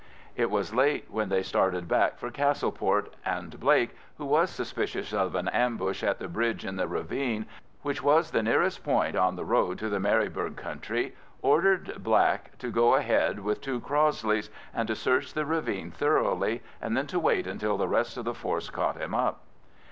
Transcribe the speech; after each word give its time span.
It 0.35 0.49
was 0.49 0.73
late 0.73 1.11
when 1.11 1.29
they 1.29 1.43
started 1.43 1.87
back 1.87 2.17
for 2.17 2.31
Castleport, 2.31 3.13
and 3.23 3.59
Blake, 3.59 3.95
who 4.17 4.25
was 4.25 4.49
suspicious 4.49 5.13
of 5.13 5.35
an 5.35 5.47
ambush 5.49 6.01
at 6.01 6.17
the 6.17 6.27
bridge 6.27 6.65
in 6.65 6.75
the 6.75 6.87
ravine, 6.87 7.45
which 7.83 8.01
was 8.01 8.31
the 8.31 8.41
nearest 8.41 8.83
point 8.83 9.15
on 9.15 9.35
the 9.35 9.45
road 9.45 9.77
to 9.77 9.89
the 9.89 9.99
Maryburgh 9.99 10.55
country, 10.55 11.15
ordered 11.43 12.01
Black 12.03 12.57
to 12.57 12.71
go 12.71 12.95
ahead 12.95 13.41
with 13.41 13.61
two 13.61 13.79
Crossleys, 13.79 14.49
and 14.73 14.87
to 14.87 14.95
search 14.95 15.35
the 15.35 15.45
ravine 15.45 15.91
thoroughly, 15.91 16.63
and 16.81 16.97
then 16.97 17.05
to 17.05 17.19
wait 17.19 17.45
until 17.45 17.77
the 17.77 17.87
rest 17.87 18.17
of 18.17 18.25
the 18.25 18.33
force 18.33 18.71
caught 18.71 18.99
him 18.99 19.13
up. 19.13 19.41